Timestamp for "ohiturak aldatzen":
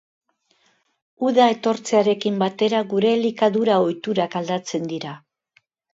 3.85-4.89